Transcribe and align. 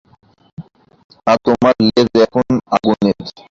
আর 1.27 1.37
তোমার 1.45 1.73
লেজ 1.85 2.09
এখন 2.25 2.45
আগুনের। 2.75 3.17